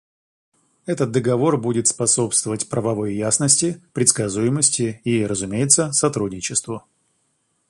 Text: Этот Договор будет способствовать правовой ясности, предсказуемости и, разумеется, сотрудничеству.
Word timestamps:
Этот 0.87 1.11
Договор 1.11 1.61
будет 1.61 1.85
способствовать 1.85 2.67
правовой 2.69 3.13
ясности, 3.15 3.83
предсказуемости 3.93 4.99
и, 5.03 5.23
разумеется, 5.27 5.91
сотрудничеству. 5.91 6.85